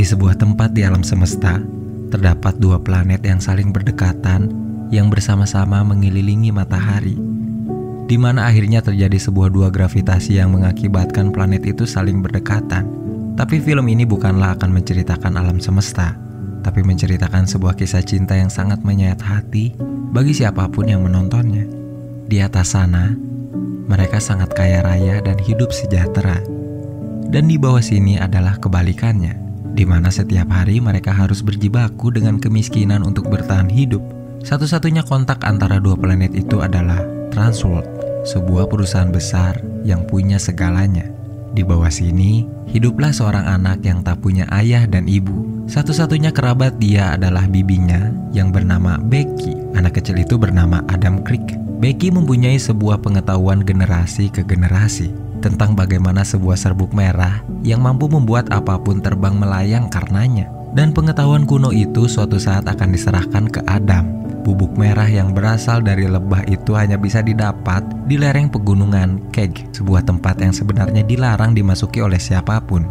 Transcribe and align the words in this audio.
Di 0.00 0.08
sebuah 0.08 0.40
tempat 0.40 0.72
di 0.72 0.80
alam 0.80 1.04
semesta, 1.04 1.60
terdapat 2.08 2.56
dua 2.56 2.80
planet 2.80 3.20
yang 3.20 3.36
saling 3.36 3.68
berdekatan 3.68 4.48
yang 4.88 5.12
bersama-sama 5.12 5.84
mengelilingi 5.84 6.48
matahari. 6.48 7.20
Di 8.08 8.16
mana 8.16 8.48
akhirnya 8.48 8.80
terjadi 8.80 9.20
sebuah 9.20 9.52
dua 9.52 9.68
gravitasi 9.68 10.40
yang 10.40 10.56
mengakibatkan 10.56 11.28
planet 11.36 11.68
itu 11.68 11.84
saling 11.84 12.24
berdekatan. 12.24 12.88
Tapi 13.36 13.60
film 13.60 13.92
ini 13.92 14.08
bukanlah 14.08 14.56
akan 14.56 14.72
menceritakan 14.72 15.36
alam 15.36 15.60
semesta, 15.60 16.16
tapi 16.64 16.80
menceritakan 16.80 17.44
sebuah 17.44 17.76
kisah 17.76 18.00
cinta 18.00 18.32
yang 18.40 18.48
sangat 18.48 18.80
menyayat 18.80 19.20
hati 19.20 19.76
bagi 20.16 20.32
siapa 20.32 20.64
pun 20.72 20.88
yang 20.88 21.04
menontonnya. 21.04 21.68
Di 22.24 22.40
atas 22.40 22.72
sana, 22.72 23.12
mereka 23.84 24.16
sangat 24.16 24.56
kaya 24.56 24.80
raya 24.80 25.20
dan 25.20 25.36
hidup 25.44 25.68
sejahtera. 25.76 26.40
Dan 27.28 27.52
di 27.52 27.60
bawah 27.60 27.84
sini 27.84 28.16
adalah 28.16 28.56
kebalikannya, 28.56 29.49
di 29.80 29.88
mana 29.88 30.12
setiap 30.12 30.52
hari 30.52 30.76
mereka 30.76 31.08
harus 31.08 31.40
berjibaku 31.40 32.12
dengan 32.12 32.36
kemiskinan 32.36 33.00
untuk 33.00 33.32
bertahan 33.32 33.72
hidup. 33.72 34.04
Satu-satunya 34.44 35.00
kontak 35.08 35.40
antara 35.40 35.80
dua 35.80 35.96
planet 35.96 36.36
itu 36.36 36.60
adalah 36.60 37.00
Transworld, 37.32 37.88
sebuah 38.28 38.68
perusahaan 38.68 39.08
besar 39.08 39.56
yang 39.80 40.04
punya 40.04 40.36
segalanya. 40.36 41.08
Di 41.56 41.64
bawah 41.64 41.88
sini, 41.88 42.44
hiduplah 42.68 43.08
seorang 43.08 43.48
anak 43.48 43.80
yang 43.80 44.04
tak 44.04 44.20
punya 44.20 44.44
ayah 44.52 44.84
dan 44.84 45.08
ibu. 45.08 45.64
Satu-satunya 45.64 46.28
kerabat 46.28 46.76
dia 46.76 47.16
adalah 47.16 47.48
bibinya 47.48 48.12
yang 48.36 48.52
bernama 48.52 49.00
Becky. 49.00 49.56
Anak 49.72 49.96
kecil 49.96 50.20
itu 50.20 50.36
bernama 50.36 50.84
Adam 50.92 51.24
Creek. 51.24 51.56
Becky 51.80 52.12
mempunyai 52.12 52.60
sebuah 52.60 53.00
pengetahuan 53.00 53.64
generasi 53.64 54.28
ke 54.28 54.44
generasi 54.44 55.29
tentang 55.40 55.74
bagaimana 55.74 56.22
sebuah 56.22 56.54
serbuk 56.54 56.92
merah 56.92 57.42
yang 57.64 57.80
mampu 57.82 58.06
membuat 58.06 58.52
apa 58.52 58.76
pun 58.76 59.00
terbang 59.00 59.34
melayang 59.34 59.88
karenanya. 59.88 60.52
Dan 60.70 60.94
pengetahuan 60.94 61.50
kuno 61.50 61.74
itu 61.74 62.06
suatu 62.06 62.38
saat 62.38 62.62
akan 62.70 62.94
diserahkan 62.94 63.50
ke 63.50 63.60
Adam. 63.66 64.20
Bubuk 64.46 64.78
merah 64.78 65.04
yang 65.04 65.36
berasal 65.36 65.84
dari 65.84 66.06
lebah 66.06 66.46
itu 66.48 66.72
hanya 66.78 66.96
bisa 66.96 67.20
didapat 67.20 67.84
di 68.06 68.16
lereng 68.16 68.48
pegunungan 68.48 69.28
Keg, 69.34 69.68
sebuah 69.74 70.06
tempat 70.06 70.40
yang 70.40 70.54
sebenarnya 70.54 71.02
dilarang 71.04 71.52
dimasuki 71.52 72.00
oleh 72.00 72.16
siapa 72.16 72.62
pun. 72.62 72.86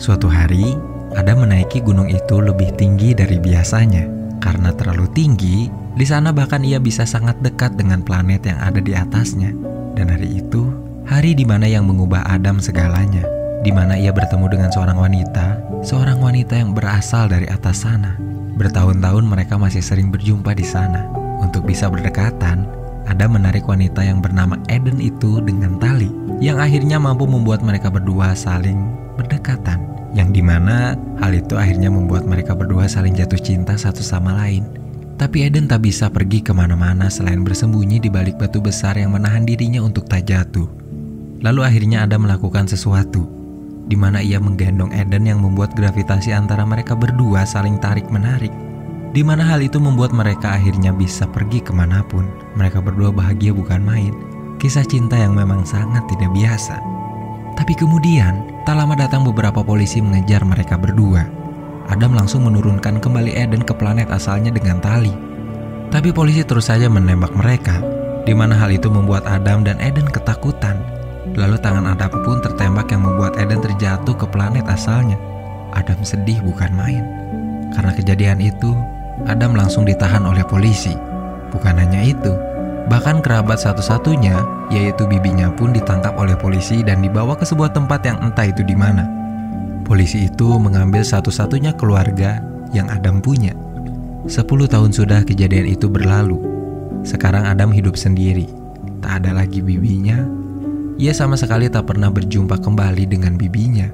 Suatu 0.00 0.30
hari, 0.30 0.78
Adam 1.14 1.44
menaiki 1.44 1.84
gunung 1.84 2.08
itu 2.08 2.40
lebih 2.40 2.72
tinggi 2.78 3.12
dari 3.12 3.36
biasanya. 3.36 4.08
Karena 4.40 4.72
terlalu 4.72 5.06
tinggi, 5.12 5.68
di 5.94 6.06
sana 6.08 6.34
bahkan 6.34 6.66
ia 6.66 6.82
bisa 6.82 7.06
sangat 7.06 7.38
dekat 7.44 7.78
dengan 7.78 8.02
planet 8.02 8.48
yang 8.48 8.58
ada 8.58 8.80
di 8.82 8.92
atasnya. 8.96 9.54
Dan 9.94 10.10
hari 10.10 10.42
itu, 10.42 10.66
Hari 11.04 11.36
di 11.36 11.44
mana 11.44 11.68
yang 11.68 11.84
mengubah 11.84 12.24
Adam 12.24 12.56
segalanya, 12.56 13.28
di 13.60 13.68
mana 13.68 13.92
ia 13.92 14.08
bertemu 14.08 14.48
dengan 14.48 14.72
seorang 14.72 14.96
wanita, 14.96 15.60
seorang 15.84 16.16
wanita 16.16 16.56
yang 16.56 16.72
berasal 16.72 17.28
dari 17.28 17.44
atas 17.44 17.84
sana. 17.84 18.16
Bertahun-tahun 18.56 19.28
mereka 19.28 19.60
masih 19.60 19.84
sering 19.84 20.08
berjumpa 20.08 20.56
di 20.56 20.64
sana. 20.64 21.04
Untuk 21.44 21.68
bisa 21.68 21.92
berdekatan, 21.92 22.64
Adam 23.04 23.36
menarik 23.36 23.68
wanita 23.68 24.00
yang 24.00 24.24
bernama 24.24 24.56
Eden 24.72 24.96
itu 24.96 25.44
dengan 25.44 25.76
tali, 25.76 26.08
yang 26.40 26.56
akhirnya 26.56 26.96
mampu 26.96 27.28
membuat 27.28 27.60
mereka 27.60 27.92
berdua 27.92 28.32
saling 28.32 28.80
berdekatan. 29.20 29.84
Yang 30.16 30.40
di 30.40 30.42
mana 30.46 30.96
hal 31.20 31.36
itu 31.36 31.60
akhirnya 31.60 31.92
membuat 31.92 32.24
mereka 32.24 32.56
berdua 32.56 32.88
saling 32.88 33.12
jatuh 33.12 33.36
cinta 33.44 33.76
satu 33.76 34.00
sama 34.00 34.32
lain. 34.40 34.64
Tapi 35.20 35.44
Eden 35.52 35.68
tak 35.68 35.84
bisa 35.84 36.08
pergi 36.08 36.40
ke 36.40 36.56
mana-mana 36.56 37.12
selain 37.12 37.44
bersembunyi 37.44 38.00
di 38.00 38.08
balik 38.08 38.40
batu 38.40 38.64
besar 38.64 38.96
yang 38.96 39.12
menahan 39.12 39.44
dirinya 39.44 39.84
untuk 39.84 40.08
tak 40.08 40.32
jatuh. 40.32 40.83
Lalu 41.44 41.60
akhirnya 41.60 42.08
Adam 42.08 42.24
melakukan 42.24 42.64
sesuatu, 42.64 43.28
di 43.84 44.00
mana 44.00 44.24
ia 44.24 44.40
menggendong 44.40 44.88
Eden 44.96 45.28
yang 45.28 45.44
membuat 45.44 45.76
gravitasi 45.76 46.32
antara 46.32 46.64
mereka 46.64 46.96
berdua 46.96 47.44
saling 47.44 47.76
tarik-menarik. 47.84 48.48
Di 49.12 49.20
mana 49.20 49.44
hal 49.44 49.60
itu 49.60 49.76
membuat 49.76 50.16
mereka 50.16 50.56
akhirnya 50.56 50.90
bisa 50.90 51.28
pergi 51.28 51.60
ke 51.60 51.68
mana 51.68 52.00
pun. 52.00 52.24
Mereka 52.56 52.80
berdua 52.80 53.12
bahagia 53.12 53.52
bukan 53.52 53.84
main. 53.84 54.16
Kisah 54.56 54.88
cinta 54.88 55.20
yang 55.20 55.36
memang 55.36 55.68
sangat 55.68 56.08
tidak 56.08 56.32
biasa. 56.32 56.80
Tapi 57.60 57.76
kemudian, 57.76 58.64
tak 58.64 58.80
lama 58.80 58.96
datang 58.96 59.22
beberapa 59.22 59.60
polisi 59.60 60.00
mengejar 60.00 60.48
mereka 60.48 60.80
berdua. 60.80 61.28
Adam 61.92 62.16
langsung 62.16 62.48
menurunkan 62.48 63.04
kembali 63.04 63.36
Eden 63.36 63.60
ke 63.60 63.76
planet 63.76 64.08
asalnya 64.08 64.48
dengan 64.48 64.80
tali. 64.80 65.12
Tapi 65.92 66.08
polisi 66.08 66.40
terus 66.40 66.72
saja 66.72 66.88
menembak 66.88 67.36
mereka, 67.36 67.84
di 68.24 68.32
mana 68.32 68.56
hal 68.56 68.72
itu 68.72 68.88
membuat 68.88 69.28
Adam 69.28 69.62
dan 69.62 69.76
Eden 69.78 70.08
ketakutan 70.08 70.93
Lalu 71.34 71.58
tangan 71.58 71.90
Adam 71.90 72.14
pun 72.22 72.38
tertembak 72.38 72.94
yang 72.94 73.02
membuat 73.02 73.34
Eden 73.34 73.58
terjatuh 73.58 74.14
ke 74.14 74.26
planet 74.30 74.66
asalnya. 74.70 75.18
Adam 75.74 75.98
sedih 76.06 76.38
bukan 76.46 76.70
main. 76.78 77.02
Karena 77.74 77.90
kejadian 77.90 78.38
itu, 78.38 78.70
Adam 79.26 79.58
langsung 79.58 79.82
ditahan 79.82 80.22
oleh 80.22 80.46
polisi. 80.46 80.94
Bukan 81.50 81.74
hanya 81.74 82.06
itu, 82.06 82.30
bahkan 82.86 83.18
kerabat 83.18 83.58
satu-satunya, 83.58 84.46
yaitu 84.70 85.10
bibinya 85.10 85.50
pun 85.50 85.74
ditangkap 85.74 86.14
oleh 86.14 86.38
polisi 86.38 86.86
dan 86.86 87.02
dibawa 87.02 87.34
ke 87.34 87.42
sebuah 87.42 87.74
tempat 87.74 88.06
yang 88.06 88.18
entah 88.22 88.46
itu 88.46 88.62
di 88.62 88.78
mana. 88.78 89.06
Polisi 89.82 90.30
itu 90.30 90.54
mengambil 90.56 91.02
satu-satunya 91.02 91.74
keluarga 91.74 92.38
yang 92.70 92.86
Adam 92.90 93.18
punya. 93.18 93.52
Sepuluh 94.30 94.70
tahun 94.70 94.94
sudah 94.94 95.26
kejadian 95.26 95.66
itu 95.66 95.90
berlalu. 95.90 96.38
Sekarang 97.04 97.44
Adam 97.44 97.74
hidup 97.74 97.98
sendiri. 97.98 98.48
Tak 99.04 99.20
ada 99.20 99.36
lagi 99.36 99.60
bibinya, 99.60 100.24
ia 100.94 101.10
sama 101.10 101.34
sekali 101.34 101.66
tak 101.66 101.90
pernah 101.90 102.10
berjumpa 102.10 102.62
kembali 102.62 103.04
dengan 103.10 103.34
bibinya. 103.34 103.90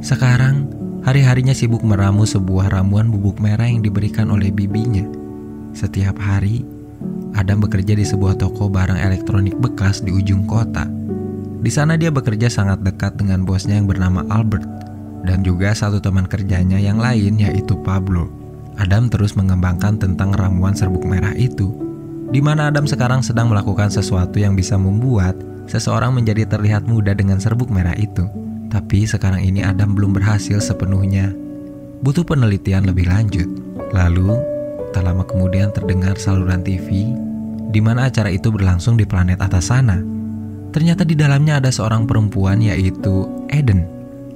Sekarang, 0.00 0.70
hari-harinya 1.04 1.52
sibuk 1.52 1.84
meramu 1.84 2.24
sebuah 2.24 2.72
ramuan 2.72 3.12
bubuk 3.12 3.42
merah 3.42 3.68
yang 3.68 3.84
diberikan 3.84 4.32
oleh 4.32 4.48
bibinya. 4.48 5.04
Setiap 5.76 6.16
hari, 6.16 6.64
Adam 7.36 7.60
bekerja 7.60 7.92
di 7.92 8.06
sebuah 8.08 8.40
toko 8.40 8.72
barang 8.72 8.96
elektronik 8.96 9.54
bekas 9.60 10.00
di 10.00 10.14
ujung 10.14 10.48
kota. 10.48 10.88
Di 11.58 11.70
sana 11.74 11.98
dia 11.98 12.08
bekerja 12.08 12.48
sangat 12.48 12.80
dekat 12.86 13.18
dengan 13.18 13.42
bosnya 13.42 13.76
yang 13.76 13.90
bernama 13.90 14.24
Albert 14.30 14.64
dan 15.26 15.42
juga 15.42 15.74
satu 15.74 15.98
teman 15.98 16.24
kerjanya 16.24 16.78
yang 16.78 16.96
lain 16.96 17.36
yaitu 17.36 17.76
Pablo. 17.84 18.30
Adam 18.78 19.10
terus 19.10 19.34
mengembangkan 19.34 19.98
tentang 19.98 20.30
ramuan 20.38 20.70
serbuk 20.70 21.02
merah 21.02 21.34
itu, 21.34 21.74
di 22.30 22.38
mana 22.38 22.70
Adam 22.70 22.86
sekarang 22.86 23.26
sedang 23.26 23.50
melakukan 23.50 23.90
sesuatu 23.90 24.38
yang 24.38 24.54
bisa 24.54 24.78
membuat 24.78 25.34
seseorang 25.68 26.16
menjadi 26.16 26.48
terlihat 26.48 26.88
muda 26.88 27.12
dengan 27.12 27.38
serbuk 27.38 27.68
merah 27.68 27.94
itu. 27.94 28.26
Tapi 28.68 29.04
sekarang 29.04 29.44
ini 29.44 29.64
Adam 29.64 29.92
belum 29.96 30.16
berhasil 30.16 30.60
sepenuhnya. 30.60 31.32
Butuh 32.04 32.24
penelitian 32.24 32.88
lebih 32.88 33.08
lanjut. 33.08 33.48
Lalu, 33.92 34.36
tak 34.92 35.04
lama 35.04 35.24
kemudian 35.24 35.72
terdengar 35.72 36.16
saluran 36.16 36.64
TV 36.64 37.12
di 37.68 37.80
mana 37.84 38.08
acara 38.08 38.32
itu 38.32 38.48
berlangsung 38.48 38.96
di 38.96 39.04
planet 39.04 39.40
atas 39.44 39.68
sana. 39.68 40.00
Ternyata 40.72 41.04
di 41.04 41.16
dalamnya 41.16 41.60
ada 41.60 41.72
seorang 41.72 42.04
perempuan 42.08 42.60
yaitu 42.60 43.28
Eden. 43.52 43.88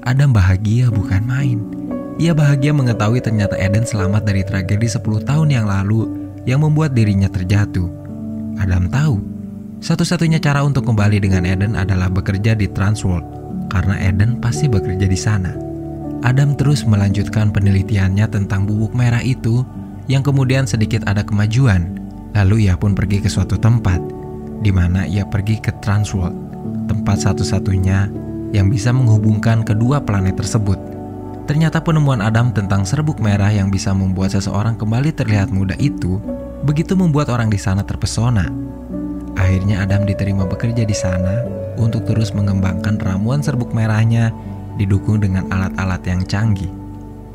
Adam 0.04 0.32
bahagia 0.32 0.88
bukan 0.92 1.22
main. 1.24 1.58
Ia 2.20 2.36
bahagia 2.36 2.76
mengetahui 2.76 3.24
ternyata 3.24 3.56
Eden 3.56 3.88
selamat 3.88 4.28
dari 4.28 4.44
tragedi 4.44 4.88
10 4.88 5.00
tahun 5.24 5.48
yang 5.48 5.66
lalu 5.68 6.08
yang 6.44 6.60
membuat 6.60 6.92
dirinya 6.92 7.28
terjatuh. 7.28 7.88
Adam 8.60 8.88
tahu 8.92 9.16
satu-satunya 9.82 10.38
cara 10.38 10.62
untuk 10.62 10.86
kembali 10.86 11.18
dengan 11.18 11.42
Eden 11.42 11.74
adalah 11.74 12.06
bekerja 12.06 12.54
di 12.54 12.70
Transworld, 12.70 13.26
karena 13.66 13.98
Eden 13.98 14.38
pasti 14.38 14.70
bekerja 14.70 15.10
di 15.10 15.18
sana. 15.18 15.50
Adam 16.22 16.54
terus 16.54 16.86
melanjutkan 16.86 17.50
penelitiannya 17.50 18.30
tentang 18.30 18.62
bubuk 18.62 18.94
merah 18.94 19.18
itu, 19.18 19.66
yang 20.06 20.22
kemudian 20.22 20.70
sedikit 20.70 21.02
ada 21.10 21.26
kemajuan. 21.26 21.98
Lalu 22.30 22.70
ia 22.70 22.78
pun 22.78 22.94
pergi 22.94 23.26
ke 23.26 23.26
suatu 23.26 23.58
tempat, 23.58 23.98
di 24.62 24.70
mana 24.70 25.02
ia 25.02 25.26
pergi 25.26 25.58
ke 25.58 25.74
Transworld, 25.82 26.38
tempat 26.86 27.18
satu-satunya 27.18 28.06
yang 28.54 28.70
bisa 28.70 28.94
menghubungkan 28.94 29.66
kedua 29.66 29.98
planet 29.98 30.38
tersebut. 30.38 30.78
Ternyata 31.50 31.82
penemuan 31.82 32.22
Adam 32.22 32.54
tentang 32.54 32.86
serbuk 32.86 33.18
merah 33.18 33.50
yang 33.50 33.66
bisa 33.66 33.90
membuat 33.90 34.30
seseorang 34.30 34.78
kembali 34.78 35.10
terlihat 35.10 35.50
muda 35.50 35.74
itu 35.82 36.22
begitu 36.62 36.94
membuat 36.94 37.34
orang 37.34 37.50
di 37.50 37.58
sana 37.58 37.82
terpesona 37.82 38.46
Akhirnya 39.36 39.84
Adam 39.84 40.04
diterima 40.04 40.44
bekerja 40.44 40.84
di 40.84 40.92
sana 40.92 41.44
untuk 41.80 42.04
terus 42.04 42.36
mengembangkan 42.36 43.00
ramuan 43.00 43.40
serbuk 43.40 43.72
merahnya 43.72 44.32
didukung 44.76 45.20
dengan 45.20 45.48
alat-alat 45.48 46.02
yang 46.04 46.20
canggih. 46.28 46.68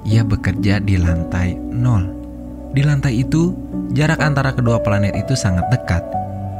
Ia 0.05 0.21
bekerja 0.23 0.79
di 0.79 0.95
lantai 0.95 1.57
nol. 1.57 2.13
Di 2.71 2.85
lantai 2.85 3.25
itu, 3.25 3.55
jarak 3.91 4.21
antara 4.21 4.53
kedua 4.53 4.77
planet 4.79 5.17
itu 5.17 5.33
sangat 5.33 5.65
dekat. 5.73 6.05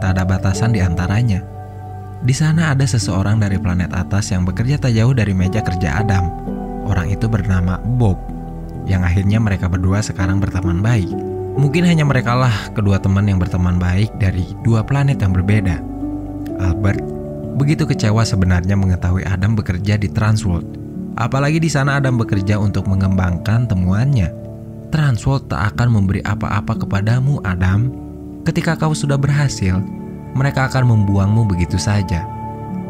Tak 0.01 0.18
ada 0.18 0.24
batasan 0.25 0.74
di 0.74 0.81
antaranya. 0.81 1.42
Di 2.18 2.33
sana 2.33 2.74
ada 2.74 2.86
seseorang 2.86 3.38
dari 3.38 3.62
planet 3.62 3.94
atas 3.94 4.33
yang 4.33 4.42
bekerja 4.42 4.81
tak 4.81 4.98
jauh 4.98 5.13
dari 5.13 5.38
meja 5.38 5.62
kerja 5.62 6.01
Adam. 6.01 6.33
Orang 6.90 7.13
itu 7.13 7.30
bernama 7.30 7.78
Bob, 7.78 8.18
yang 8.90 9.06
akhirnya 9.06 9.38
mereka 9.38 9.69
berdua 9.69 10.01
sekarang 10.01 10.42
berteman 10.42 10.81
baik. 10.81 11.37
Mungkin 11.57 11.89
hanya 11.89 12.06
mereka 12.06 12.38
lah 12.38 12.69
kedua 12.77 13.01
teman 13.01 13.25
yang 13.25 13.42
berteman 13.42 13.81
baik 13.81 14.13
dari 14.21 14.45
dua 14.62 14.86
planet 14.86 15.18
yang 15.25 15.33
berbeda. 15.33 15.81
Albert 16.62 17.01
begitu 17.57 17.89
kecewa 17.89 18.21
sebenarnya 18.21 18.77
mengetahui 18.77 19.25
Adam 19.25 19.57
bekerja 19.57 19.98
di 19.98 20.06
Transworld. 20.06 20.77
Apalagi 21.18 21.57
di 21.57 21.65
sana 21.65 21.98
Adam 21.98 22.21
bekerja 22.21 22.62
untuk 22.62 22.86
mengembangkan 22.86 23.65
temuannya. 23.65 24.30
Transworld 24.94 25.50
tak 25.50 25.74
akan 25.74 25.98
memberi 25.98 26.21
apa-apa 26.21 26.77
kepadamu, 26.77 27.42
Adam. 27.42 27.89
Ketika 28.45 28.77
kau 28.77 28.94
sudah 28.94 29.18
berhasil, 29.18 29.81
mereka 30.38 30.69
akan 30.69 30.94
membuangmu 30.94 31.50
begitu 31.50 31.81
saja. 31.81 32.30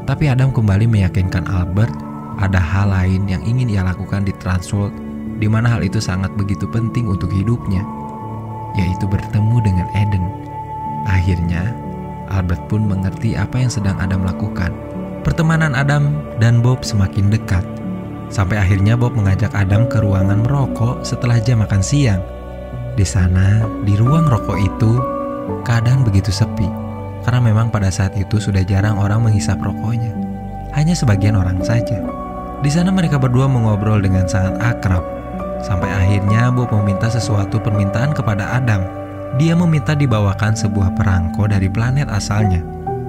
Tapi 0.03 0.27
Adam 0.27 0.51
kembali 0.51 0.91
meyakinkan 0.91 1.47
Albert 1.47 1.95
ada 2.37 2.59
hal 2.59 2.91
lain 2.91 3.31
yang 3.31 3.39
ingin 3.47 3.71
ia 3.71 3.81
lakukan 3.81 4.27
di 4.27 4.35
Transworld, 4.43 4.91
di 5.39 5.47
mana 5.47 5.71
hal 5.71 5.87
itu 5.87 6.03
sangat 6.03 6.35
begitu 6.35 6.67
penting 6.69 7.07
untuk 7.07 7.31
hidupnya, 7.31 7.81
yaitu 8.75 9.07
bertemu 9.07 9.57
dengan 9.63 9.87
Eden. 9.95 10.25
Akhirnya, 11.07 11.71
Albert 12.27 12.67
pun 12.67 12.83
mengerti 12.83 13.39
apa 13.39 13.63
yang 13.63 13.71
sedang 13.71 13.95
Adam 14.01 14.27
lakukan. 14.27 14.75
Pertemanan 15.23 15.75
Adam 15.75 16.19
dan 16.39 16.59
Bob 16.59 16.83
semakin 16.83 17.31
dekat. 17.31 17.63
Sampai 18.27 18.59
akhirnya 18.59 18.99
Bob 18.99 19.15
mengajak 19.15 19.51
Adam 19.55 19.87
ke 19.87 20.03
ruangan 20.03 20.43
merokok 20.43 21.03
setelah 21.03 21.39
jam 21.39 21.63
makan 21.63 21.79
siang. 21.79 22.19
Di 22.99 23.07
sana, 23.07 23.63
di 23.87 23.95
ruang 23.95 24.27
rokok 24.27 24.59
itu, 24.59 24.91
keadaan 25.63 26.03
begitu 26.03 26.31
sepi. 26.31 26.67
Karena 27.23 27.43
memang 27.43 27.71
pada 27.71 27.91
saat 27.91 28.15
itu 28.15 28.39
sudah 28.39 28.63
jarang 28.63 28.99
orang 28.99 29.23
menghisap 29.23 29.59
rokoknya. 29.59 30.11
Hanya 30.75 30.95
sebagian 30.95 31.39
orang 31.39 31.59
saja. 31.63 31.99
Di 32.63 32.71
sana 32.71 32.91
mereka 32.91 33.19
berdua 33.19 33.47
mengobrol 33.47 33.99
dengan 33.99 34.27
sangat 34.27 34.59
akrab. 34.59 35.16
Sampai 35.63 35.89
akhirnya 35.89 36.54
Bob 36.54 36.69
meminta 36.74 37.07
sesuatu 37.07 37.57
permintaan 37.62 38.13
kepada 38.13 38.57
Adam. 38.57 38.86
Dia 39.38 39.54
meminta 39.54 39.94
dibawakan 39.94 40.56
sebuah 40.56 40.95
perangko 40.98 41.45
dari 41.50 41.68
planet 41.68 42.09
asalnya. 42.09 42.63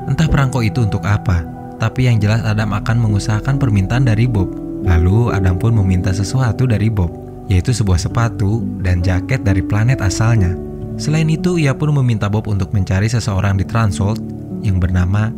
Entah 0.09 0.27
perangko 0.27 0.65
itu 0.65 0.85
untuk 0.85 1.05
apa, 1.05 1.45
tapi 1.77 2.09
yang 2.09 2.17
jelas 2.19 2.43
Adam 2.45 2.73
akan 2.75 2.97
mengusahakan 3.01 3.61
permintaan 3.61 4.09
dari 4.09 4.25
Bob 4.25 4.69
Lalu 4.87 5.35
Adam 5.35 5.59
pun 5.59 5.75
meminta 5.75 6.15
sesuatu 6.15 6.69
dari 6.69 6.87
Bob, 6.87 7.11
yaitu 7.51 7.75
sebuah 7.75 7.99
sepatu 7.99 8.63
dan 8.85 9.03
jaket 9.03 9.43
dari 9.43 9.65
planet 9.65 9.99
asalnya. 9.99 10.55
Selain 10.99 11.27
itu, 11.31 11.59
ia 11.59 11.75
pun 11.75 11.91
meminta 11.95 12.31
Bob 12.31 12.47
untuk 12.47 12.71
mencari 12.75 13.11
seseorang 13.11 13.59
di 13.59 13.65
Transworld 13.67 14.23
yang 14.63 14.79
bernama 14.79 15.31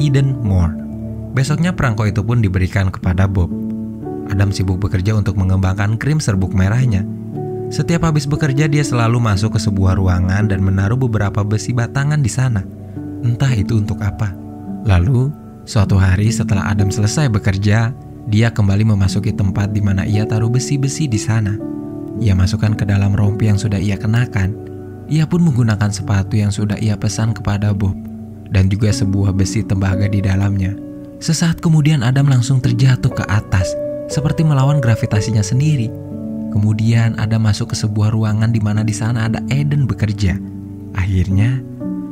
Eden 0.00 0.36
Moore. 0.44 0.76
Besoknya 1.36 1.72
perangko 1.72 2.08
itu 2.08 2.24
pun 2.24 2.40
diberikan 2.40 2.88
kepada 2.88 3.28
Bob. 3.28 3.52
Adam 4.28 4.52
sibuk 4.52 4.78
bekerja 4.78 5.16
untuk 5.16 5.40
mengembangkan 5.40 5.96
krim 5.96 6.20
serbuk 6.20 6.52
merahnya. 6.52 7.04
Setiap 7.68 8.08
habis 8.08 8.24
bekerja 8.24 8.64
dia 8.64 8.80
selalu 8.80 9.20
masuk 9.20 9.56
ke 9.56 9.60
sebuah 9.60 10.00
ruangan 10.00 10.48
dan 10.48 10.64
menaruh 10.64 10.96
beberapa 10.96 11.44
besi 11.44 11.76
batangan 11.76 12.20
di 12.24 12.30
sana. 12.32 12.64
Entah 13.20 13.52
itu 13.52 13.76
untuk 13.76 14.00
apa. 14.00 14.32
Lalu, 14.88 15.28
suatu 15.68 16.00
hari 16.00 16.32
setelah 16.32 16.64
Adam 16.64 16.88
selesai 16.88 17.28
bekerja, 17.28 17.92
dia 18.28 18.48
kembali 18.48 18.88
memasuki 18.88 19.36
tempat 19.36 19.72
di 19.72 19.84
mana 19.84 20.08
ia 20.08 20.24
taruh 20.24 20.48
besi-besi 20.48 21.08
di 21.08 21.20
sana. 21.20 21.60
Ia 22.20 22.32
masukkan 22.32 22.72
ke 22.72 22.88
dalam 22.88 23.12
rompi 23.12 23.52
yang 23.52 23.60
sudah 23.60 23.76
ia 23.76 24.00
kenakan. 24.00 24.56
Ia 25.08 25.24
pun 25.28 25.44
menggunakan 25.44 25.92
sepatu 25.92 26.36
yang 26.36 26.52
sudah 26.52 26.76
ia 26.80 26.96
pesan 26.96 27.36
kepada 27.36 27.72
Bob 27.72 27.96
dan 28.48 28.68
juga 28.72 28.92
sebuah 28.92 29.32
besi 29.36 29.64
tembaga 29.64 30.08
di 30.08 30.24
dalamnya. 30.24 30.72
Sesaat 31.20 31.60
kemudian 31.60 32.00
Adam 32.00 32.28
langsung 32.28 32.60
terjatuh 32.60 33.12
ke 33.12 33.24
atas 33.28 33.72
seperti 34.08 34.42
melawan 34.42 34.80
gravitasinya 34.80 35.44
sendiri. 35.44 35.92
Kemudian 36.48 37.14
Adam 37.20 37.44
masuk 37.44 37.72
ke 37.72 37.76
sebuah 37.76 38.10
ruangan 38.10 38.50
di 38.50 38.58
mana 38.58 38.80
di 38.80 38.96
sana 38.96 39.28
ada 39.28 39.44
Eden 39.52 39.84
bekerja. 39.84 40.40
Akhirnya, 40.96 41.60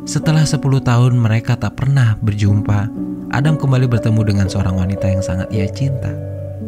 setelah 0.06 0.44
10 0.44 0.60
tahun 0.84 1.18
mereka 1.18 1.56
tak 1.56 1.80
pernah 1.80 2.14
berjumpa, 2.20 2.86
Adam 3.34 3.58
kembali 3.58 3.90
bertemu 3.90 4.22
dengan 4.22 4.46
seorang 4.46 4.78
wanita 4.78 5.08
yang 5.10 5.24
sangat 5.24 5.48
ia 5.50 5.66
cinta. 5.66 6.14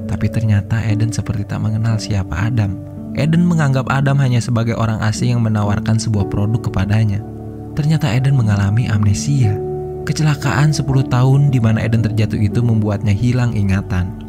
Tapi 0.09 0.27
ternyata 0.33 0.81
Eden 0.83 1.15
seperti 1.15 1.47
tak 1.47 1.63
mengenal 1.63 2.01
siapa 2.01 2.35
Adam. 2.49 2.75
Eden 3.15 3.45
menganggap 3.45 3.87
Adam 3.93 4.19
hanya 4.25 4.43
sebagai 4.43 4.75
orang 4.75 4.99
asing 5.05 5.37
yang 5.37 5.43
menawarkan 5.45 6.01
sebuah 6.01 6.27
produk 6.33 6.67
kepadanya. 6.67 7.23
Ternyata 7.79 8.11
Eden 8.11 8.35
mengalami 8.35 8.91
amnesia. 8.91 9.55
Kecelakaan 10.03 10.75
10 10.75 10.83
tahun 11.07 11.53
di 11.53 11.61
mana 11.61 11.85
Eden 11.85 12.01
terjatuh 12.01 12.41
itu 12.41 12.59
membuatnya 12.65 13.13
hilang 13.15 13.55
ingatan. 13.55 14.28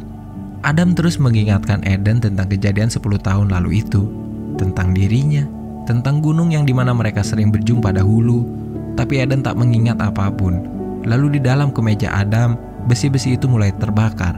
Adam 0.70 0.94
terus 0.94 1.18
mengingatkan 1.18 1.82
Eden 1.82 2.22
tentang 2.22 2.46
kejadian 2.46 2.86
10 2.86 3.02
tahun 3.02 3.50
lalu 3.50 3.82
itu, 3.82 4.06
tentang 4.54 4.94
dirinya, 4.94 5.42
tentang 5.82 6.22
gunung 6.22 6.54
yang 6.54 6.62
di 6.62 6.70
mana 6.70 6.94
mereka 6.94 7.26
sering 7.26 7.50
berjumpa 7.50 7.90
dahulu, 7.90 8.46
tapi 8.94 9.18
Eden 9.18 9.42
tak 9.42 9.58
mengingat 9.58 9.98
apa 9.98 10.30
pun 10.30 10.62
Lalu 11.02 11.36
di 11.36 11.40
dalam 11.42 11.74
kemeja 11.74 12.12
Adam, 12.12 12.54
besi-besi 12.86 13.34
itu 13.34 13.48
mulai 13.48 13.74
terbakar. 13.74 14.36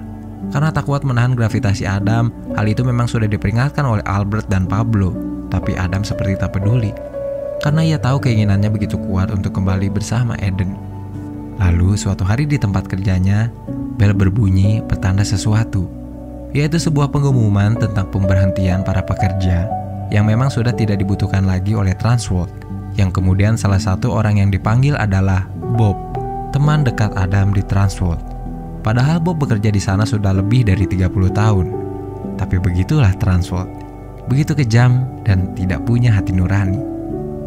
Karena 0.55 0.73
tak 0.73 0.88
kuat 0.88 1.05
menahan 1.05 1.37
gravitasi 1.37 1.84
Adam, 1.84 2.31
hal 2.55 2.64
itu 2.64 2.81
memang 2.87 3.11
sudah 3.11 3.26
diperingatkan 3.26 3.82
oleh 3.82 4.05
Albert 4.08 4.49
dan 4.49 4.70
Pablo. 4.70 5.12
Tapi 5.52 5.76
Adam 5.76 6.06
seperti 6.06 6.38
tak 6.38 6.56
peduli. 6.56 6.94
Karena 7.61 7.84
ia 7.84 7.99
tahu 8.00 8.23
keinginannya 8.23 8.73
begitu 8.73 8.94
kuat 8.94 9.29
untuk 9.34 9.52
kembali 9.58 9.90
bersama 9.93 10.38
Eden. 10.40 10.79
Lalu 11.58 11.99
suatu 11.99 12.25
hari 12.25 12.46
di 12.46 12.56
tempat 12.56 12.88
kerjanya, 12.88 13.50
bel 13.99 14.14
berbunyi 14.14 14.81
petanda 14.87 15.26
sesuatu. 15.26 16.01
Yaitu 16.52 16.76
sebuah 16.76 17.08
pengumuman 17.08 17.81
tentang 17.81 18.12
pemberhentian 18.12 18.84
para 18.84 19.00
pekerja 19.00 19.64
yang 20.12 20.28
memang 20.28 20.52
sudah 20.52 20.76
tidak 20.76 21.00
dibutuhkan 21.00 21.49
lagi 21.49 21.72
oleh 21.72 21.96
Transworld. 21.96 22.52
Yang 23.00 23.16
kemudian 23.16 23.56
salah 23.56 23.81
satu 23.81 24.12
orang 24.12 24.37
yang 24.37 24.52
dipanggil 24.52 24.93
adalah 25.00 25.49
Bob 25.81 25.96
teman 26.52 26.84
dekat 26.84 27.16
Adam 27.16 27.56
di 27.56 27.64
Transworld. 27.64 28.20
Padahal 28.84 29.16
Bob 29.16 29.40
bekerja 29.40 29.72
di 29.72 29.81
sana 29.81 30.04
sudah 30.04 30.37
lebih 30.37 30.69
dari 30.69 30.84
30 30.84 31.08
tahun. 31.32 31.66
Tapi 32.37 32.60
begitulah 32.60 33.16
Transworld. 33.16 33.72
Begitu 34.28 34.52
kejam 34.52 35.08
dan 35.25 35.56
tidak 35.56 35.88
punya 35.88 36.12
hati 36.12 36.37
nurani. 36.37 36.76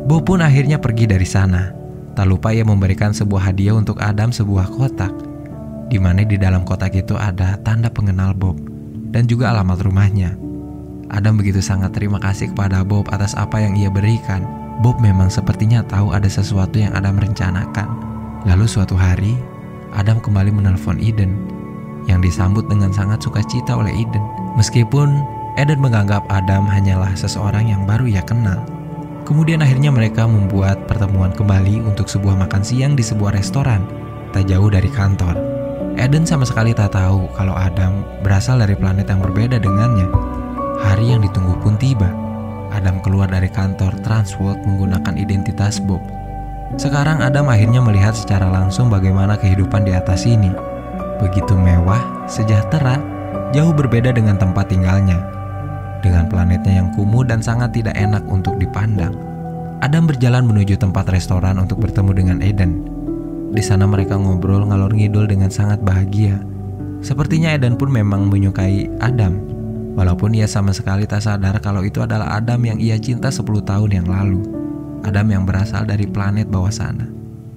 Bob 0.10 0.26
pun 0.26 0.42
akhirnya 0.42 0.82
pergi 0.82 1.06
dari 1.06 1.30
sana. 1.30 1.70
Tak 2.18 2.26
lupa 2.26 2.50
ia 2.50 2.66
memberikan 2.66 3.14
sebuah 3.14 3.54
hadiah 3.54 3.78
untuk 3.78 4.02
Adam 4.02 4.34
sebuah 4.34 4.74
kotak. 4.74 5.14
Di 5.94 6.02
mana 6.02 6.26
di 6.26 6.42
dalam 6.42 6.66
kotak 6.66 6.98
itu 6.98 7.14
ada 7.14 7.62
tanda 7.62 7.94
pengenal 7.94 8.34
Bob 8.34 8.75
dan 9.16 9.32
juga 9.32 9.56
alamat 9.56 9.80
rumahnya. 9.88 10.36
Adam 11.08 11.40
begitu 11.40 11.64
sangat 11.64 11.96
terima 11.96 12.20
kasih 12.20 12.52
kepada 12.52 12.84
Bob 12.84 13.08
atas 13.16 13.32
apa 13.40 13.64
yang 13.64 13.80
ia 13.80 13.88
berikan. 13.88 14.44
Bob 14.84 15.00
memang 15.00 15.32
sepertinya 15.32 15.80
tahu 15.88 16.12
ada 16.12 16.28
sesuatu 16.28 16.76
yang 16.76 16.92
Adam 16.92 17.16
rencanakan 17.16 18.06
Lalu 18.46 18.70
suatu 18.70 18.94
hari, 18.94 19.34
Adam 19.98 20.22
kembali 20.22 20.54
menelpon 20.54 21.02
Eden 21.02 21.34
yang 22.06 22.22
disambut 22.22 22.70
dengan 22.70 22.94
sangat 22.94 23.26
sukacita 23.26 23.74
oleh 23.74 23.90
Eden. 23.90 24.22
Meskipun 24.54 25.10
Eden 25.58 25.82
menganggap 25.82 26.22
Adam 26.30 26.70
hanyalah 26.70 27.18
seseorang 27.18 27.74
yang 27.74 27.90
baru 27.90 28.06
ia 28.06 28.22
kenal. 28.22 28.62
Kemudian 29.26 29.66
akhirnya 29.66 29.90
mereka 29.90 30.30
membuat 30.30 30.86
pertemuan 30.86 31.34
kembali 31.34 31.82
untuk 31.82 32.06
sebuah 32.06 32.38
makan 32.46 32.62
siang 32.62 32.94
di 32.94 33.02
sebuah 33.02 33.34
restoran 33.34 33.82
tak 34.30 34.46
jauh 34.46 34.70
dari 34.70 34.94
kantor. 34.94 35.55
Eden 35.96 36.28
sama 36.28 36.44
sekali 36.44 36.76
tak 36.76 36.94
tahu 36.94 37.32
kalau 37.36 37.56
Adam 37.56 38.04
berasal 38.22 38.60
dari 38.60 38.76
planet 38.76 39.08
yang 39.08 39.24
berbeda 39.24 39.58
dengannya. 39.58 40.08
Hari 40.84 41.16
yang 41.16 41.24
ditunggu 41.24 41.56
pun 41.64 41.80
tiba. 41.80 42.12
Adam 42.76 43.00
keluar 43.00 43.32
dari 43.32 43.48
kantor 43.48 43.96
Transworld 44.04 44.60
menggunakan 44.68 45.16
identitas 45.16 45.80
Bob 45.80 46.04
sekarang 46.76 47.24
Adam 47.24 47.48
akhirnya 47.48 47.80
melihat 47.80 48.12
secara 48.12 48.52
langsung 48.52 48.92
bagaimana 48.92 49.40
kehidupan 49.40 49.88
di 49.88 49.96
atas 49.96 50.28
ini. 50.28 50.52
Begitu 51.24 51.56
mewah, 51.56 52.28
sejahtera, 52.28 53.00
jauh 53.56 53.72
berbeda 53.72 54.12
dengan 54.12 54.36
tempat 54.36 54.68
tinggalnya. 54.68 55.22
Dengan 56.04 56.28
planetnya 56.28 56.84
yang 56.84 56.90
kumuh 56.92 57.24
dan 57.24 57.40
sangat 57.40 57.72
tidak 57.72 57.96
enak 57.96 58.26
untuk 58.28 58.60
dipandang. 58.60 59.16
Adam 59.80 60.04
berjalan 60.04 60.44
menuju 60.44 60.76
tempat 60.76 61.08
restoran 61.08 61.56
untuk 61.62 61.80
bertemu 61.80 62.12
dengan 62.12 62.38
Eden. 62.44 62.84
Di 63.56 63.64
sana 63.64 63.88
mereka 63.88 64.20
ngobrol 64.20 64.68
ngalor 64.68 64.92
ngidul 64.92 65.32
dengan 65.32 65.48
sangat 65.48 65.80
bahagia. 65.80 66.44
Sepertinya 67.00 67.56
Eden 67.56 67.80
pun 67.80 67.88
memang 67.88 68.28
menyukai 68.28 68.92
Adam, 69.00 69.40
walaupun 69.96 70.36
ia 70.36 70.44
sama 70.44 70.76
sekali 70.76 71.08
tak 71.08 71.24
sadar 71.24 71.56
kalau 71.64 71.88
itu 71.88 72.04
adalah 72.04 72.36
Adam 72.36 72.60
yang 72.68 72.78
ia 72.84 73.00
cinta 73.00 73.32
10 73.32 73.48
tahun 73.64 73.90
yang 73.96 74.08
lalu. 74.12 74.44
Adam 75.08 75.32
yang 75.32 75.48
berasal 75.48 75.88
dari 75.88 76.04
planet 76.04 76.52
bawah 76.52 76.74
sana. 76.74 77.08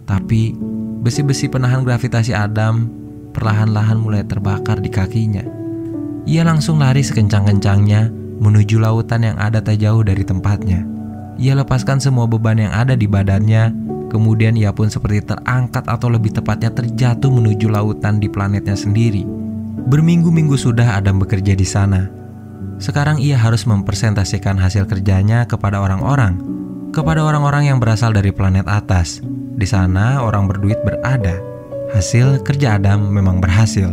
Tapi 0.07 0.55
besi-besi 1.03 1.51
penahan 1.51 1.83
gravitasi 1.83 2.31
Adam 2.31 2.87
perlahan-lahan 3.35 3.99
mulai 3.99 4.23
terbakar 4.23 4.79
di 4.79 4.95
kakinya. 4.95 5.43
Ia 6.29 6.47
langsung 6.47 6.79
lari 6.79 7.03
sekencang-kencangnya 7.03 8.13
menuju 8.39 8.79
lautan 8.79 9.27
yang 9.27 9.37
ada 9.41 9.59
tak 9.59 9.83
jauh 9.83 10.07
dari 10.07 10.23
tempatnya. 10.23 10.87
Ia 11.41 11.59
lepaskan 11.59 11.99
semua 11.99 12.31
beban 12.31 12.59
yang 12.59 12.71
ada 12.71 12.95
di 12.95 13.07
badannya, 13.11 13.71
kemudian 14.09 14.57
ia 14.57 14.73
pun 14.73 14.89
seperti 14.89 15.25
terangkat 15.25 15.85
atau 15.87 16.09
lebih 16.09 16.35
tepatnya 16.35 16.73
terjatuh 16.73 17.31
menuju 17.31 17.69
lautan 17.69 18.19
di 18.19 18.27
planetnya 18.27 18.75
sendiri. 18.75 19.25
Berminggu-minggu 19.89 20.57
sudah 20.59 21.01
Adam 21.01 21.23
bekerja 21.23 21.57
di 21.57 21.65
sana. 21.65 22.09
Sekarang 22.83 23.23
ia 23.23 23.39
harus 23.39 23.65
mempresentasikan 23.65 24.59
hasil 24.59 24.85
kerjanya 24.91 25.47
kepada 25.47 25.81
orang-orang 25.81 26.59
kepada 26.89 27.21
orang-orang 27.21 27.69
yang 27.69 27.79
berasal 27.79 28.11
dari 28.11 28.33
planet 28.33 28.65
atas. 28.65 29.21
Di 29.59 29.67
sana 29.69 30.25
orang 30.25 30.49
berduit 30.49 30.81
berada. 30.83 31.37
Hasil 31.93 32.43
kerja 32.45 32.81
Adam 32.81 33.09
memang 33.09 33.41
berhasil. 33.41 33.93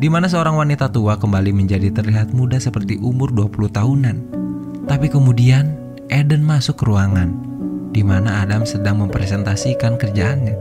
di 0.00 0.08
mana 0.08 0.32
seorang 0.32 0.56
wanita 0.56 0.88
tua 0.88 1.20
kembali 1.20 1.52
menjadi 1.52 1.92
terlihat 1.92 2.32
muda 2.32 2.56
seperti 2.56 2.96
umur 3.04 3.36
20 3.36 3.68
tahunan. 3.68 4.16
Tapi 4.88 5.12
kemudian 5.12 5.76
Eden 6.08 6.40
masuk 6.40 6.80
ke 6.80 6.88
ruangan 6.88 7.49
di 7.90 8.02
mana 8.06 8.42
Adam 8.46 8.62
sedang 8.62 9.02
mempresentasikan 9.02 9.98
kerjaannya. 9.98 10.54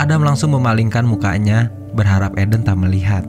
Adam 0.00 0.24
langsung 0.24 0.56
memalingkan 0.56 1.04
mukanya 1.04 1.68
berharap 1.92 2.36
Eden 2.40 2.64
tak 2.64 2.80
melihat. 2.80 3.24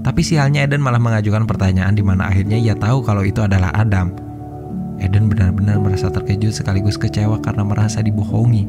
Tapi 0.00 0.24
sialnya 0.24 0.64
Eden 0.64 0.80
malah 0.80 0.98
mengajukan 0.98 1.44
pertanyaan 1.44 1.92
di 1.92 2.00
mana 2.00 2.26
akhirnya 2.26 2.56
ia 2.56 2.72
tahu 2.72 3.04
kalau 3.04 3.22
itu 3.22 3.44
adalah 3.44 3.70
Adam. 3.76 4.10
Eden 5.00 5.28
benar-benar 5.32 5.80
merasa 5.80 6.12
terkejut 6.12 6.52
sekaligus 6.52 6.96
kecewa 7.00 7.40
karena 7.40 7.64
merasa 7.64 8.04
dibohongi. 8.04 8.68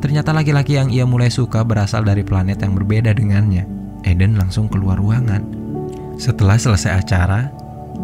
Ternyata 0.00 0.32
laki-laki 0.32 0.80
yang 0.80 0.88
ia 0.88 1.04
mulai 1.04 1.28
suka 1.28 1.60
berasal 1.60 2.04
dari 2.04 2.24
planet 2.24 2.64
yang 2.64 2.72
berbeda 2.72 3.12
dengannya. 3.12 3.68
Eden 4.04 4.40
langsung 4.40 4.68
keluar 4.68 4.96
ruangan. 4.96 5.44
Setelah 6.16 6.56
selesai 6.56 7.04
acara, 7.04 7.52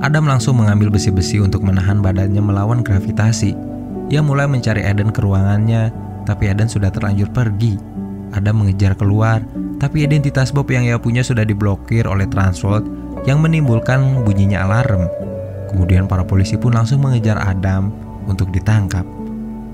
Adam 0.05 0.29
langsung 0.29 0.61
mengambil 0.61 0.93
besi-besi 0.93 1.41
untuk 1.41 1.65
menahan 1.65 2.05
badannya 2.05 2.41
melawan 2.41 2.85
gravitasi. 2.85 3.57
Ia 4.06 4.22
mulai 4.22 4.46
mencari 4.46 4.86
Eden 4.86 5.10
ke 5.10 5.18
ruangannya, 5.18 5.90
tapi 6.22 6.46
Eden 6.46 6.70
sudah 6.70 6.94
terlanjur 6.94 7.26
pergi. 7.34 7.75
Adam 8.30 8.62
mengejar 8.62 8.94
keluar, 8.94 9.42
tapi 9.82 10.06
identitas 10.06 10.54
Bob 10.54 10.70
yang 10.70 10.86
ia 10.86 10.98
punya 10.98 11.26
sudah 11.26 11.42
diblokir 11.42 12.06
oleh 12.06 12.26
Transworld 12.30 12.86
yang 13.26 13.42
menimbulkan 13.42 14.22
bunyinya 14.22 14.62
alarm. 14.62 15.10
Kemudian 15.70 16.06
para 16.06 16.22
polisi 16.22 16.54
pun 16.54 16.75
langsung 16.75 17.02
mengejar 17.02 17.38
Adam 17.42 17.90
untuk 18.30 18.54
ditangkap. 18.54 19.02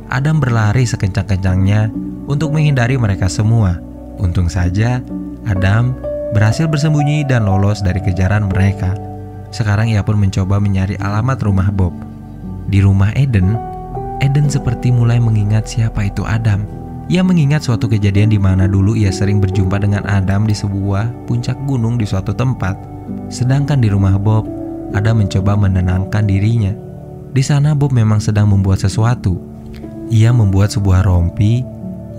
Adam 0.08 0.40
berlari 0.40 0.84
sekencang-kencangnya 0.84 1.92
untuk 2.28 2.52
menghindari 2.52 2.96
mereka 2.96 3.28
semua. 3.28 3.80
Untung 4.20 4.48
saja 4.48 5.00
Adam 5.48 5.96
berhasil 6.32 6.68
bersembunyi 6.68 7.28
dan 7.28 7.44
lolos 7.44 7.84
dari 7.84 8.00
kejaran 8.00 8.48
mereka. 8.48 8.96
Sekarang 9.52 9.88
ia 9.92 10.00
pun 10.00 10.16
mencoba 10.16 10.56
mencari 10.56 10.96
alamat 10.96 11.38
rumah 11.44 11.68
Bob. 11.68 11.92
Di 12.72 12.80
rumah 12.80 13.12
Eden, 13.12 13.72
Eden 14.21 14.50
seperti 14.52 14.92
mulai 14.92 15.16
mengingat 15.23 15.71
siapa 15.71 16.04
itu 16.04 16.26
Adam. 16.26 16.69
Ia 17.09 17.25
mengingat 17.25 17.66
suatu 17.66 17.88
kejadian 17.88 18.31
di 18.31 18.38
mana 18.38 18.69
dulu 18.69 18.95
ia 18.95 19.11
sering 19.11 19.40
berjumpa 19.40 19.81
dengan 19.81 20.04
Adam 20.07 20.47
di 20.47 20.54
sebuah 20.54 21.26
puncak 21.26 21.57
gunung 21.66 21.97
di 21.97 22.07
suatu 22.07 22.37
tempat. 22.37 22.76
Sedangkan 23.33 23.81
di 23.81 23.88
rumah 23.90 24.16
Bob, 24.21 24.47
Adam 24.92 25.25
mencoba 25.25 25.57
menenangkan 25.57 26.28
dirinya. 26.28 26.73
Di 27.33 27.40
sana 27.40 27.73
Bob 27.73 27.97
memang 27.97 28.21
sedang 28.21 28.52
membuat 28.52 28.85
sesuatu. 28.85 29.40
Ia 30.12 30.31
membuat 30.31 30.76
sebuah 30.76 31.09
rompi 31.09 31.64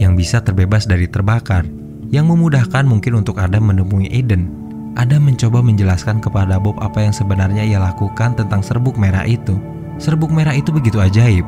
yang 0.01 0.17
bisa 0.17 0.41
terbebas 0.41 0.89
dari 0.89 1.05
terbakar 1.05 1.63
yang 2.09 2.29
memudahkan 2.29 2.85
mungkin 2.85 3.25
untuk 3.25 3.41
Adam 3.41 3.73
menemui 3.73 4.09
Eden. 4.09 4.49
Adam 4.93 5.25
mencoba 5.25 5.65
menjelaskan 5.65 6.21
kepada 6.21 6.61
Bob 6.61 6.77
apa 6.77 7.01
yang 7.01 7.13
sebenarnya 7.13 7.65
ia 7.65 7.81
lakukan 7.81 8.37
tentang 8.37 8.61
serbuk 8.61 8.93
merah 8.93 9.25
itu. 9.25 9.57
Serbuk 9.97 10.29
merah 10.29 10.53
itu 10.53 10.69
begitu 10.69 11.01
ajaib. 11.01 11.45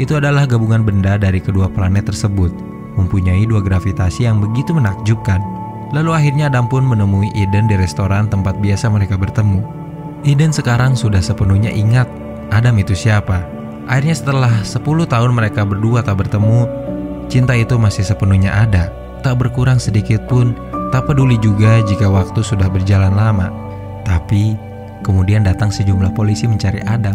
Itu 0.00 0.16
adalah 0.16 0.48
gabungan 0.48 0.84
benda 0.86 1.20
dari 1.20 1.42
kedua 1.42 1.68
planet 1.68 2.08
tersebut, 2.08 2.52
mempunyai 2.96 3.44
dua 3.44 3.60
gravitasi 3.60 4.24
yang 4.24 4.40
begitu 4.40 4.72
menakjubkan. 4.72 5.40
Lalu 5.92 6.10
akhirnya 6.16 6.48
Adam 6.48 6.68
pun 6.70 6.84
menemui 6.84 7.28
Eden 7.36 7.68
di 7.68 7.76
restoran 7.76 8.28
tempat 8.28 8.56
biasa 8.60 8.88
mereka 8.88 9.20
bertemu. 9.20 9.60
Eden 10.24 10.54
sekarang 10.54 10.96
sudah 10.96 11.20
sepenuhnya 11.20 11.68
ingat 11.68 12.08
Adam 12.48 12.78
itu 12.80 12.96
siapa. 12.96 13.44
Akhirnya 13.90 14.16
setelah 14.16 14.54
10 14.64 14.80
tahun 15.04 15.30
mereka 15.36 15.68
berdua 15.68 16.00
tak 16.00 16.24
bertemu, 16.24 16.64
cinta 17.28 17.52
itu 17.52 17.76
masih 17.76 18.06
sepenuhnya 18.06 18.54
ada 18.54 19.02
tak 19.22 19.38
berkurang 19.38 19.78
sedikit 19.78 20.26
pun, 20.26 20.52
tak 20.90 21.06
peduli 21.06 21.38
juga 21.38 21.80
jika 21.86 22.10
waktu 22.10 22.42
sudah 22.42 22.66
berjalan 22.68 23.14
lama. 23.14 23.48
Tapi, 24.02 24.58
kemudian 25.06 25.46
datang 25.46 25.70
sejumlah 25.70 26.10
polisi 26.12 26.50
mencari 26.50 26.82
Adam. 26.84 27.14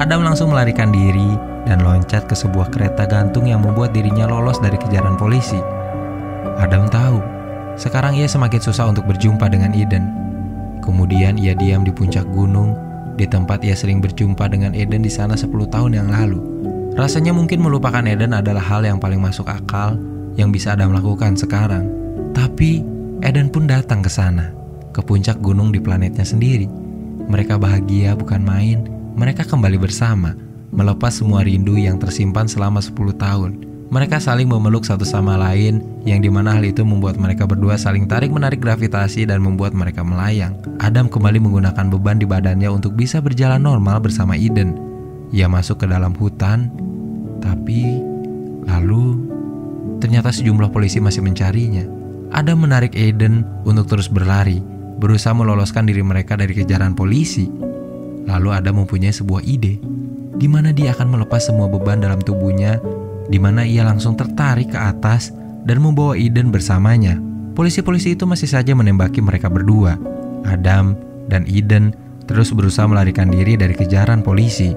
Adam 0.00 0.24
langsung 0.24 0.52
melarikan 0.52 0.88
diri 0.88 1.36
dan 1.68 1.84
loncat 1.84 2.24
ke 2.24 2.32
sebuah 2.32 2.72
kereta 2.72 3.04
gantung 3.04 3.44
yang 3.44 3.60
membuat 3.60 3.92
dirinya 3.92 4.24
lolos 4.24 4.56
dari 4.62 4.78
kejaran 4.80 5.20
polisi. 5.20 5.58
Adam 6.56 6.88
tahu, 6.88 7.20
sekarang 7.76 8.16
ia 8.16 8.24
semakin 8.24 8.60
susah 8.62 8.88
untuk 8.88 9.04
berjumpa 9.04 9.52
dengan 9.52 9.76
Eden. 9.76 10.08
Kemudian 10.80 11.36
ia 11.36 11.52
diam 11.52 11.84
di 11.84 11.92
puncak 11.92 12.24
gunung, 12.32 12.72
di 13.20 13.28
tempat 13.28 13.60
ia 13.66 13.76
sering 13.76 14.00
berjumpa 14.00 14.48
dengan 14.48 14.72
Eden 14.72 15.04
di 15.04 15.12
sana 15.12 15.36
10 15.36 15.52
tahun 15.68 15.92
yang 15.92 16.08
lalu. 16.08 16.40
Rasanya 16.96 17.36
mungkin 17.36 17.60
melupakan 17.60 18.00
Eden 18.00 18.32
adalah 18.32 18.64
hal 18.64 18.80
yang 18.88 18.96
paling 18.96 19.20
masuk 19.20 19.44
akal 19.44 20.00
yang 20.40 20.48
bisa 20.48 20.72
Adam 20.72 20.96
lakukan 20.96 21.36
sekarang. 21.36 21.84
Tapi 22.32 22.80
Eden 23.20 23.52
pun 23.52 23.68
datang 23.68 24.00
ke 24.00 24.08
sana, 24.08 24.56
ke 24.96 25.04
puncak 25.04 25.36
gunung 25.44 25.68
di 25.68 25.80
planetnya 25.80 26.24
sendiri. 26.24 26.64
Mereka 27.28 27.60
bahagia 27.60 28.16
bukan 28.16 28.40
main, 28.40 28.95
mereka 29.16 29.42
kembali 29.42 29.80
bersama, 29.80 30.36
melepas 30.70 31.18
semua 31.18 31.42
rindu 31.42 31.74
yang 31.80 31.96
tersimpan 31.96 32.46
selama 32.46 32.84
10 32.84 33.16
tahun. 33.16 33.50
Mereka 33.86 34.18
saling 34.18 34.50
memeluk 34.50 34.82
satu 34.84 35.06
sama 35.06 35.38
lain, 35.38 35.80
yang 36.04 36.20
di 36.20 36.28
mana 36.28 36.52
hal 36.52 36.62
itu 36.66 36.82
membuat 36.82 37.16
mereka 37.16 37.46
berdua 37.46 37.78
saling 37.78 38.04
tarik-menarik 38.04 38.60
gravitasi 38.60 39.24
dan 39.24 39.40
membuat 39.40 39.72
mereka 39.72 40.04
melayang. 40.04 40.58
Adam 40.82 41.06
kembali 41.06 41.38
menggunakan 41.40 41.86
beban 41.88 42.18
di 42.20 42.26
badannya 42.26 42.68
untuk 42.68 42.98
bisa 42.98 43.22
berjalan 43.22 43.62
normal 43.62 44.02
bersama 44.02 44.34
Eden. 44.34 44.74
Ia 45.30 45.46
masuk 45.48 45.82
ke 45.82 45.86
dalam 45.86 46.12
hutan, 46.18 46.68
tapi 47.40 48.02
lalu 48.66 49.36
Ternyata 49.96 50.28
sejumlah 50.28 50.70
polisi 50.70 51.00
masih 51.00 51.24
mencarinya. 51.24 51.84
Adam 52.34 52.60
menarik 52.60 52.92
Aiden 52.92 53.46
untuk 53.64 53.88
terus 53.88 54.12
berlari, 54.12 54.60
berusaha 55.00 55.32
meloloskan 55.32 55.88
diri 55.88 56.04
mereka 56.04 56.36
dari 56.36 56.52
kejaran 56.52 56.92
polisi. 56.92 57.48
Lalu 58.26 58.48
Adam 58.50 58.82
mempunyai 58.82 59.14
sebuah 59.14 59.42
ide, 59.46 59.78
di 60.36 60.46
mana 60.50 60.74
dia 60.74 60.92
akan 60.92 61.16
melepas 61.16 61.46
semua 61.46 61.70
beban 61.70 62.02
dalam 62.02 62.20
tubuhnya, 62.20 62.82
di 63.26 63.38
mana 63.38 63.62
ia 63.62 63.82
langsung 63.82 64.14
tertarik 64.14 64.74
ke 64.74 64.78
atas 64.78 65.32
dan 65.66 65.82
membawa 65.82 66.14
Eden 66.14 66.50
bersamanya. 66.54 67.18
Polisi-polisi 67.56 68.14
itu 68.14 68.28
masih 68.28 68.46
saja 68.46 68.76
menembaki 68.76 69.24
mereka 69.24 69.48
berdua. 69.48 69.96
Adam 70.46 70.94
dan 71.26 71.48
Eden 71.48 71.96
terus 72.28 72.52
berusaha 72.52 72.86
melarikan 72.86 73.32
diri 73.32 73.58
dari 73.58 73.72
kejaran 73.72 74.20
polisi. 74.22 74.74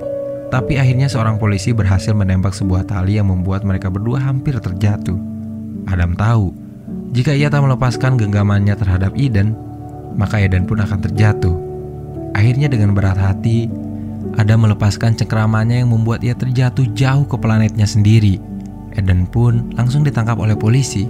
Tapi 0.49 0.81
akhirnya 0.81 1.05
seorang 1.05 1.37
polisi 1.37 1.75
berhasil 1.77 2.09
menembak 2.15 2.57
sebuah 2.57 2.89
tali 2.89 3.21
yang 3.21 3.29
membuat 3.29 3.61
mereka 3.61 3.93
berdua 3.93 4.17
hampir 4.17 4.57
terjatuh. 4.57 5.17
Adam 5.85 6.17
tahu, 6.17 6.49
jika 7.13 7.37
ia 7.37 7.53
tak 7.53 7.61
melepaskan 7.61 8.17
genggamannya 8.17 8.73
terhadap 8.73 9.13
Eden, 9.13 9.53
maka 10.17 10.41
Eden 10.41 10.65
pun 10.65 10.81
akan 10.81 10.99
terjatuh. 11.05 11.68
Akhirnya 12.33 12.69
dengan 12.69 12.93
berat 12.93 13.17
hati, 13.17 13.69
Adam 14.35 14.67
melepaskan 14.67 15.15
cengkramannya 15.17 15.83
yang 15.85 15.91
membuat 15.91 16.21
ia 16.21 16.33
terjatuh 16.33 16.87
jauh 16.93 17.25
ke 17.25 17.35
planetnya 17.39 17.85
sendiri. 17.85 18.37
Eden 18.97 19.29
pun 19.29 19.71
langsung 19.77 20.01
ditangkap 20.01 20.35
oleh 20.37 20.57
polisi. 20.57 21.07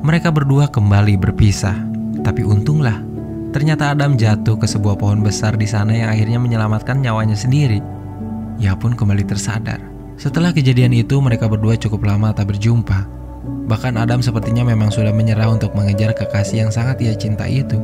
Mereka 0.00 0.32
berdua 0.32 0.68
kembali 0.68 1.20
berpisah. 1.20 1.76
Tapi 2.20 2.44
untunglah, 2.44 3.00
ternyata 3.52 3.92
Adam 3.92 4.16
jatuh 4.16 4.56
ke 4.60 4.66
sebuah 4.68 4.96
pohon 5.00 5.24
besar 5.24 5.56
di 5.56 5.64
sana 5.64 5.96
yang 5.96 6.08
akhirnya 6.12 6.36
menyelamatkan 6.40 7.00
nyawanya 7.00 7.36
sendiri 7.36 8.00
ia 8.60 8.76
pun 8.76 8.92
kembali 8.92 9.24
tersadar. 9.24 9.80
Setelah 10.20 10.52
kejadian 10.52 10.92
itu, 10.92 11.16
mereka 11.16 11.48
berdua 11.48 11.80
cukup 11.80 12.04
lama 12.04 12.28
tak 12.36 12.52
berjumpa. 12.52 13.08
Bahkan 13.72 13.96
Adam 13.96 14.20
sepertinya 14.20 14.60
memang 14.68 14.92
sudah 14.92 15.16
menyerah 15.16 15.48
untuk 15.48 15.72
mengejar 15.72 16.12
kekasih 16.12 16.68
yang 16.68 16.70
sangat 16.70 17.00
ia 17.00 17.16
cinta 17.16 17.48
itu. 17.48 17.80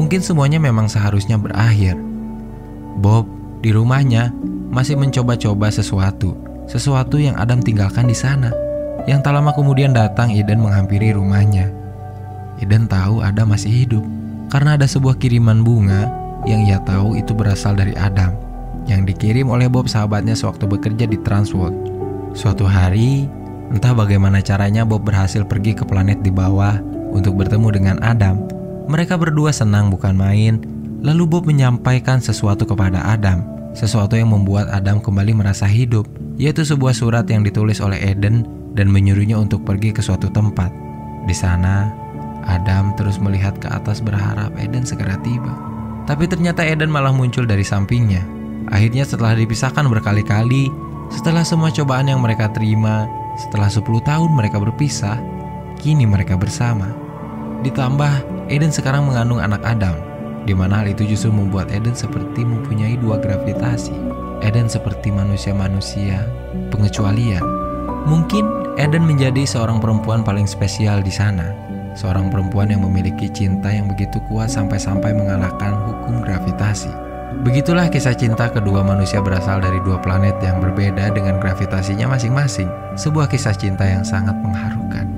Mungkin 0.00 0.24
semuanya 0.24 0.56
memang 0.56 0.88
seharusnya 0.88 1.36
berakhir. 1.36 2.00
Bob 2.98 3.30
di 3.62 3.70
rumahnya 3.70 4.34
masih 4.68 4.98
mencoba-coba 4.98 5.70
sesuatu, 5.70 6.34
sesuatu 6.66 7.16
yang 7.16 7.38
Adam 7.38 7.62
tinggalkan 7.62 8.10
di 8.10 8.16
sana. 8.18 8.50
Yang 9.08 9.24
tak 9.24 9.32
lama 9.38 9.56
kemudian 9.56 9.96
datang 9.96 10.34
Eden 10.34 10.60
menghampiri 10.60 11.16
rumahnya. 11.16 11.72
Eden 12.58 12.90
tahu 12.90 13.24
Adam 13.24 13.54
masih 13.54 13.70
hidup 13.70 14.04
karena 14.50 14.74
ada 14.74 14.84
sebuah 14.84 15.16
kiriman 15.16 15.62
bunga 15.62 16.10
yang 16.44 16.66
ia 16.66 16.82
tahu 16.82 17.16
itu 17.16 17.32
berasal 17.32 17.78
dari 17.78 17.94
Adam 17.96 18.34
yang 18.88 19.04
dikirim 19.04 19.48
oleh 19.48 19.68
Bob 19.68 19.86
sahabatnya 19.86 20.32
sewaktu 20.36 20.64
bekerja 20.64 21.04
di 21.04 21.16
Transworld. 21.20 21.76
Suatu 22.32 22.64
hari, 22.64 23.28
entah 23.72 23.92
bagaimana 23.92 24.40
caranya 24.40 24.84
Bob 24.84 25.04
berhasil 25.04 25.44
pergi 25.44 25.76
ke 25.76 25.84
planet 25.84 26.24
di 26.24 26.32
bawah 26.32 26.80
untuk 27.12 27.36
bertemu 27.36 27.68
dengan 27.72 27.96
Adam. 28.00 28.44
Mereka 28.88 29.20
berdua 29.20 29.52
senang 29.52 29.92
bukan 29.92 30.16
main, 30.16 30.64
lalu 31.02 31.24
Bob 31.26 31.44
menyampaikan 31.46 32.18
sesuatu 32.18 32.66
kepada 32.66 32.98
Adam, 33.06 33.46
sesuatu 33.74 34.18
yang 34.18 34.34
membuat 34.34 34.66
Adam 34.74 34.98
kembali 34.98 35.38
merasa 35.38 35.64
hidup, 35.64 36.06
yaitu 36.38 36.66
sebuah 36.66 36.94
surat 36.94 37.26
yang 37.30 37.46
ditulis 37.46 37.78
oleh 37.78 37.98
Eden 38.02 38.46
dan 38.74 38.90
menyuruhnya 38.90 39.38
untuk 39.38 39.62
pergi 39.62 39.94
ke 39.94 40.02
suatu 40.02 40.26
tempat. 40.30 40.70
Di 41.26 41.34
sana, 41.34 41.90
Adam 42.46 42.96
terus 42.96 43.20
melihat 43.20 43.54
ke 43.58 43.68
atas 43.70 44.02
berharap 44.02 44.54
Eden 44.58 44.82
segera 44.82 45.18
tiba. 45.22 45.52
Tapi 46.08 46.24
ternyata 46.24 46.64
Eden 46.64 46.88
malah 46.88 47.12
muncul 47.12 47.44
dari 47.44 47.62
sampingnya. 47.62 48.24
Akhirnya 48.72 49.04
setelah 49.04 49.36
dipisahkan 49.36 49.84
berkali-kali, 49.84 50.72
setelah 51.12 51.44
semua 51.44 51.68
cobaan 51.68 52.08
yang 52.08 52.20
mereka 52.24 52.48
terima, 52.52 53.04
setelah 53.36 53.68
10 53.68 53.84
tahun 54.02 54.30
mereka 54.32 54.56
berpisah, 54.56 55.20
kini 55.78 56.08
mereka 56.08 56.34
bersama. 56.40 56.88
Ditambah, 57.60 58.46
Eden 58.48 58.72
sekarang 58.72 59.04
mengandung 59.04 59.40
anak 59.44 59.60
Adam. 59.62 60.07
Di 60.48 60.56
mana 60.56 60.80
hal 60.80 60.88
itu 60.88 61.04
justru 61.04 61.28
membuat 61.28 61.68
Eden 61.68 61.92
seperti 61.92 62.40
mempunyai 62.40 62.96
dua 62.96 63.20
gravitasi. 63.20 63.92
Eden 64.40 64.64
seperti 64.64 65.12
manusia-manusia, 65.12 66.24
pengecualian. 66.72 67.44
Mungkin 68.08 68.48
Eden 68.80 69.04
menjadi 69.04 69.44
seorang 69.44 69.76
perempuan 69.76 70.24
paling 70.24 70.48
spesial 70.48 71.04
di 71.04 71.12
sana. 71.12 71.52
Seorang 71.92 72.32
perempuan 72.32 72.72
yang 72.72 72.80
memiliki 72.80 73.28
cinta 73.28 73.68
yang 73.68 73.92
begitu 73.92 74.16
kuat 74.32 74.48
sampai-sampai 74.48 75.12
mengalahkan 75.12 75.76
hukum 75.84 76.24
gravitasi. 76.24 76.88
Begitulah 77.44 77.92
kisah 77.92 78.16
cinta 78.16 78.48
kedua 78.48 78.80
manusia 78.80 79.20
berasal 79.20 79.60
dari 79.60 79.82
dua 79.84 80.00
planet 80.00 80.40
yang 80.40 80.64
berbeda 80.64 81.12
dengan 81.12 81.36
gravitasinya 81.42 82.08
masing-masing. 82.08 82.70
Sebuah 82.96 83.28
kisah 83.28 83.52
cinta 83.52 83.84
yang 83.84 84.06
sangat 84.06 84.38
mengharukan. 84.40 85.12